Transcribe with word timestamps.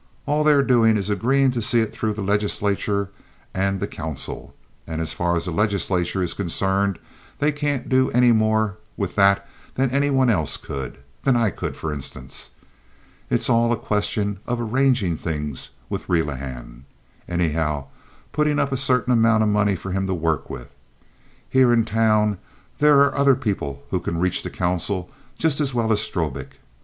All 0.25 0.43
they're 0.43 0.63
doing 0.63 0.97
is 0.97 1.11
agreeing 1.11 1.51
to 1.51 1.61
see 1.61 1.79
it 1.79 1.93
through 1.93 2.13
the 2.13 2.23
legislature 2.23 3.11
and 3.53 3.79
the 3.79 3.85
council, 3.85 4.55
and 4.87 4.99
as 4.99 5.13
far 5.13 5.35
as 5.35 5.45
the 5.45 5.51
legislature 5.51 6.23
is 6.23 6.33
concerned, 6.33 6.97
they 7.37 7.51
can't 7.51 7.87
do 7.87 8.09
any 8.09 8.31
more 8.31 8.79
with 8.97 9.13
that 9.13 9.47
than 9.75 9.91
any 9.91 10.09
one 10.09 10.27
else 10.31 10.57
could—than 10.57 11.35
I 11.35 11.51
could, 11.51 11.75
for 11.77 11.93
instance. 11.93 12.49
It's 13.29 13.47
all 13.47 13.71
a 13.71 13.77
question 13.77 14.39
of 14.47 14.59
arranging 14.59 15.17
things 15.17 15.69
with 15.87 16.07
Relihan, 16.09 16.85
anyhow, 17.29 17.85
putting 18.33 18.57
up 18.57 18.71
a 18.71 18.77
certain 18.77 19.13
amount 19.13 19.43
of 19.43 19.49
money 19.49 19.75
for 19.75 19.91
him 19.91 20.07
to 20.07 20.15
work 20.15 20.49
with. 20.49 20.73
Here 21.47 21.71
in 21.71 21.85
town 21.85 22.39
there 22.79 23.01
are 23.01 23.15
other 23.15 23.35
people 23.35 23.83
who 23.91 23.99
can 23.99 24.17
reach 24.17 24.41
the 24.41 24.49
council 24.49 25.11
just 25.37 25.61
as 25.61 25.75
well 25.75 25.91
as 25.91 26.01
Strobik." 26.01 26.59